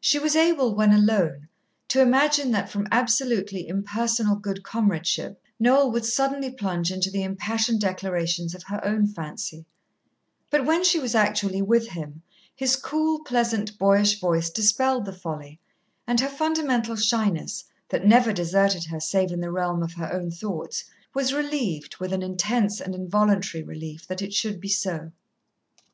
She 0.00 0.18
was 0.18 0.36
able, 0.36 0.74
when 0.74 0.92
alone, 0.92 1.48
to 1.88 2.02
imagine 2.02 2.50
that 2.50 2.68
from 2.68 2.86
absolutely 2.92 3.66
impersonal 3.68 4.36
good 4.36 4.62
comradeship, 4.62 5.40
Noel 5.58 5.90
would 5.92 6.04
suddenly 6.04 6.50
plunge 6.50 6.92
into 6.92 7.10
the 7.10 7.22
impassioned 7.22 7.80
declarations 7.80 8.54
of 8.54 8.64
her 8.64 8.84
own 8.84 9.06
fancy, 9.06 9.64
but 10.50 10.66
when 10.66 10.84
she 10.84 10.98
was 10.98 11.14
actually 11.14 11.62
with 11.62 11.88
him, 11.88 12.20
his 12.54 12.76
cool, 12.76 13.24
pleasant, 13.24 13.78
boyish 13.78 14.20
voice 14.20 14.50
dispelled 14.50 15.06
the 15.06 15.12
folly, 15.14 15.58
and 16.06 16.20
her 16.20 16.28
fundamental 16.28 16.94
shyness, 16.94 17.64
that 17.88 18.04
never 18.04 18.34
deserted 18.34 18.84
her 18.84 19.00
save 19.00 19.32
in 19.32 19.40
the 19.40 19.50
realm 19.50 19.82
of 19.82 19.94
her 19.94 20.12
own 20.12 20.30
thoughts, 20.30 20.84
was 21.14 21.32
relieved, 21.32 21.96
with 21.96 22.12
an 22.12 22.22
intense 22.22 22.78
and 22.78 22.94
involuntary 22.94 23.64
relief, 23.64 24.06
that 24.06 24.20
it 24.20 24.34
should 24.34 24.60
be 24.60 24.68
so. 24.68 25.12